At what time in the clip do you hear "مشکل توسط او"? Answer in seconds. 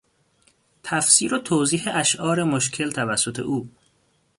2.43-3.69